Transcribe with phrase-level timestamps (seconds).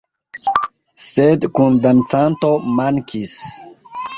[1.07, 2.51] Sed kundancanto
[2.81, 3.37] mankis.